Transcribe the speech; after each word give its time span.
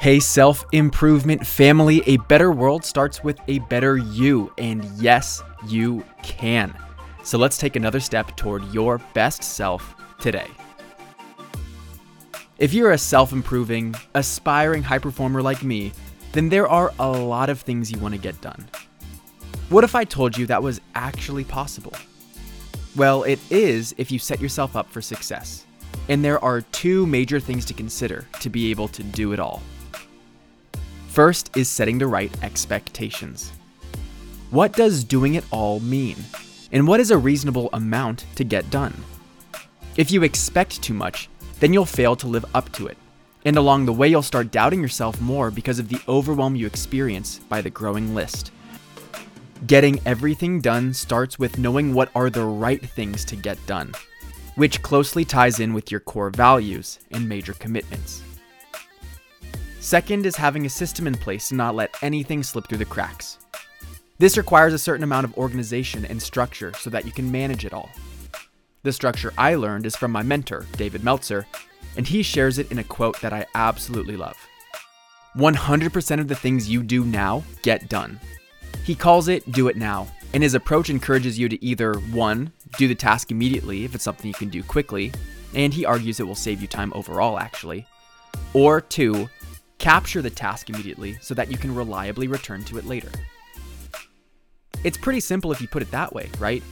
Hey, 0.00 0.20
self 0.20 0.64
improvement 0.70 1.44
family, 1.44 2.04
a 2.06 2.18
better 2.28 2.52
world 2.52 2.84
starts 2.84 3.24
with 3.24 3.36
a 3.48 3.58
better 3.58 3.96
you. 3.96 4.52
And 4.56 4.84
yes, 4.96 5.42
you 5.66 6.04
can. 6.22 6.72
So 7.24 7.36
let's 7.36 7.58
take 7.58 7.74
another 7.74 7.98
step 7.98 8.36
toward 8.36 8.62
your 8.72 8.98
best 9.12 9.42
self 9.42 9.96
today. 10.20 10.46
If 12.58 12.72
you're 12.72 12.92
a 12.92 12.98
self 12.98 13.32
improving, 13.32 13.96
aspiring 14.14 14.84
high 14.84 15.00
performer 15.00 15.42
like 15.42 15.64
me, 15.64 15.90
then 16.30 16.48
there 16.48 16.68
are 16.68 16.92
a 17.00 17.10
lot 17.10 17.50
of 17.50 17.60
things 17.60 17.90
you 17.90 17.98
want 17.98 18.14
to 18.14 18.20
get 18.20 18.40
done. 18.40 18.68
What 19.68 19.82
if 19.82 19.96
I 19.96 20.04
told 20.04 20.38
you 20.38 20.46
that 20.46 20.62
was 20.62 20.80
actually 20.94 21.42
possible? 21.42 21.94
Well, 22.94 23.24
it 23.24 23.40
is 23.50 23.96
if 23.98 24.12
you 24.12 24.20
set 24.20 24.40
yourself 24.40 24.76
up 24.76 24.88
for 24.92 25.02
success. 25.02 25.66
And 26.08 26.24
there 26.24 26.42
are 26.44 26.60
two 26.60 27.04
major 27.04 27.40
things 27.40 27.64
to 27.64 27.74
consider 27.74 28.28
to 28.38 28.48
be 28.48 28.70
able 28.70 28.86
to 28.86 29.02
do 29.02 29.32
it 29.32 29.40
all. 29.40 29.60
First 31.18 31.56
is 31.56 31.68
setting 31.68 31.98
the 31.98 32.06
right 32.06 32.30
expectations. 32.44 33.50
What 34.50 34.72
does 34.72 35.02
doing 35.02 35.34
it 35.34 35.44
all 35.50 35.80
mean? 35.80 36.14
And 36.70 36.86
what 36.86 37.00
is 37.00 37.10
a 37.10 37.18
reasonable 37.18 37.70
amount 37.72 38.24
to 38.36 38.44
get 38.44 38.70
done? 38.70 38.94
If 39.96 40.12
you 40.12 40.22
expect 40.22 40.80
too 40.80 40.94
much, 40.94 41.28
then 41.58 41.72
you'll 41.72 41.86
fail 41.86 42.14
to 42.14 42.28
live 42.28 42.44
up 42.54 42.70
to 42.74 42.86
it. 42.86 42.96
And 43.44 43.56
along 43.56 43.86
the 43.86 43.92
way, 43.92 44.06
you'll 44.06 44.22
start 44.22 44.52
doubting 44.52 44.80
yourself 44.80 45.20
more 45.20 45.50
because 45.50 45.80
of 45.80 45.88
the 45.88 46.00
overwhelm 46.06 46.54
you 46.54 46.68
experience 46.68 47.40
by 47.48 47.62
the 47.62 47.70
growing 47.70 48.14
list. 48.14 48.52
Getting 49.66 49.98
everything 50.06 50.60
done 50.60 50.94
starts 50.94 51.36
with 51.36 51.58
knowing 51.58 51.94
what 51.94 52.12
are 52.14 52.30
the 52.30 52.44
right 52.44 52.88
things 52.90 53.24
to 53.24 53.34
get 53.34 53.58
done, 53.66 53.92
which 54.54 54.82
closely 54.82 55.24
ties 55.24 55.58
in 55.58 55.74
with 55.74 55.90
your 55.90 55.98
core 55.98 56.30
values 56.30 57.00
and 57.10 57.28
major 57.28 57.54
commitments. 57.54 58.22
Second 59.88 60.26
is 60.26 60.36
having 60.36 60.66
a 60.66 60.68
system 60.68 61.06
in 61.06 61.14
place 61.14 61.48
to 61.48 61.54
not 61.54 61.74
let 61.74 61.96
anything 62.02 62.42
slip 62.42 62.68
through 62.68 62.76
the 62.76 62.84
cracks. 62.84 63.38
This 64.18 64.36
requires 64.36 64.74
a 64.74 64.78
certain 64.78 65.02
amount 65.02 65.24
of 65.24 65.34
organization 65.38 66.04
and 66.04 66.20
structure 66.20 66.74
so 66.74 66.90
that 66.90 67.06
you 67.06 67.10
can 67.10 67.32
manage 67.32 67.64
it 67.64 67.72
all. 67.72 67.88
The 68.82 68.92
structure 68.92 69.32
I 69.38 69.54
learned 69.54 69.86
is 69.86 69.96
from 69.96 70.12
my 70.12 70.22
mentor, 70.22 70.66
David 70.76 71.02
Meltzer, 71.02 71.46
and 71.96 72.06
he 72.06 72.22
shares 72.22 72.58
it 72.58 72.70
in 72.70 72.80
a 72.80 72.84
quote 72.84 73.18
that 73.22 73.32
I 73.32 73.46
absolutely 73.54 74.18
love 74.18 74.36
100% 75.36 76.20
of 76.20 76.28
the 76.28 76.34
things 76.34 76.68
you 76.68 76.82
do 76.82 77.02
now 77.02 77.42
get 77.62 77.88
done. 77.88 78.20
He 78.84 78.94
calls 78.94 79.28
it 79.28 79.50
do 79.52 79.68
it 79.68 79.78
now, 79.78 80.06
and 80.34 80.42
his 80.42 80.52
approach 80.52 80.90
encourages 80.90 81.38
you 81.38 81.48
to 81.48 81.64
either 81.64 81.94
1. 81.94 82.52
do 82.76 82.88
the 82.88 82.94
task 82.94 83.30
immediately 83.30 83.86
if 83.86 83.94
it's 83.94 84.04
something 84.04 84.28
you 84.28 84.34
can 84.34 84.50
do 84.50 84.62
quickly, 84.62 85.12
and 85.54 85.72
he 85.72 85.86
argues 85.86 86.20
it 86.20 86.26
will 86.26 86.34
save 86.34 86.60
you 86.60 86.68
time 86.68 86.92
overall 86.94 87.38
actually, 87.38 87.86
or 88.52 88.82
2 88.82 89.30
Capture 89.78 90.22
the 90.22 90.30
task 90.30 90.68
immediately 90.68 91.16
so 91.20 91.34
that 91.34 91.50
you 91.50 91.56
can 91.56 91.74
reliably 91.74 92.26
return 92.26 92.64
to 92.64 92.78
it 92.78 92.84
later. 92.84 93.10
It's 94.82 94.98
pretty 94.98 95.20
simple 95.20 95.52
if 95.52 95.60
you 95.60 95.68
put 95.68 95.82
it 95.82 95.90
that 95.92 96.12
way, 96.12 96.28
right? 96.38 96.62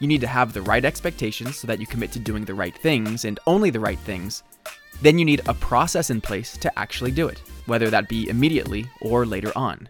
You 0.00 0.08
need 0.08 0.20
to 0.20 0.26
have 0.26 0.52
the 0.52 0.62
right 0.62 0.84
expectations 0.84 1.56
so 1.56 1.66
that 1.68 1.80
you 1.80 1.86
commit 1.86 2.10
to 2.12 2.18
doing 2.18 2.44
the 2.44 2.54
right 2.54 2.76
things 2.76 3.24
and 3.24 3.38
only 3.46 3.70
the 3.70 3.80
right 3.80 3.98
things. 4.00 4.42
Then 5.00 5.18
you 5.18 5.24
need 5.24 5.42
a 5.46 5.54
process 5.54 6.10
in 6.10 6.20
place 6.20 6.56
to 6.58 6.78
actually 6.78 7.12
do 7.12 7.28
it, 7.28 7.40
whether 7.66 7.88
that 7.90 8.08
be 8.08 8.28
immediately 8.28 8.86
or 9.00 9.24
later 9.24 9.52
on. 9.56 9.88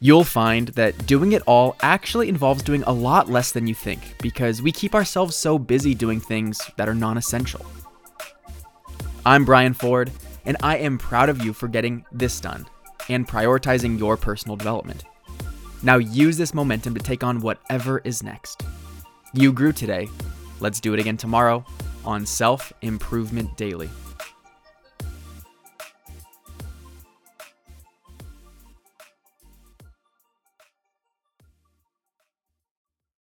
You'll 0.00 0.24
find 0.24 0.68
that 0.68 1.06
doing 1.06 1.32
it 1.32 1.42
all 1.46 1.76
actually 1.80 2.28
involves 2.28 2.62
doing 2.62 2.82
a 2.82 2.92
lot 2.92 3.30
less 3.30 3.52
than 3.52 3.66
you 3.66 3.74
think 3.74 4.16
because 4.20 4.60
we 4.60 4.70
keep 4.70 4.94
ourselves 4.94 5.34
so 5.34 5.58
busy 5.58 5.94
doing 5.94 6.20
things 6.20 6.60
that 6.76 6.90
are 6.90 6.94
non 6.94 7.16
essential. 7.16 7.64
I'm 9.24 9.46
Brian 9.46 9.72
Ford, 9.72 10.12
and 10.44 10.56
I 10.62 10.78
am 10.78 10.98
proud 10.98 11.28
of 11.28 11.44
you 11.44 11.52
for 11.52 11.68
getting 11.68 12.04
this 12.12 12.40
done 12.40 12.66
and 13.08 13.26
prioritizing 13.26 13.98
your 13.98 14.16
personal 14.16 14.56
development. 14.56 15.04
Now 15.82 15.96
use 15.98 16.36
this 16.36 16.54
momentum 16.54 16.94
to 16.94 17.00
take 17.00 17.22
on 17.22 17.40
whatever 17.40 18.00
is 18.04 18.22
next. 18.22 18.62
You 19.32 19.52
grew 19.52 19.72
today. 19.72 20.08
Let's 20.60 20.80
do 20.80 20.94
it 20.94 21.00
again 21.00 21.16
tomorrow 21.16 21.64
on 22.04 22.24
Self 22.24 22.72
Improvement 22.82 23.56
Daily. 23.56 23.90